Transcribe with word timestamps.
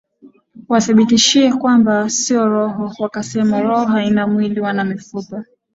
wadhibitishe 0.69 1.53
kwamba 1.53 2.09
sio 2.09 2.47
roho 2.47 2.91
wakasema 2.99 3.61
roho 3.61 3.85
haina 3.85 4.27
mwili 4.27 4.59
wala 4.61 4.83
mifupa 4.83 5.43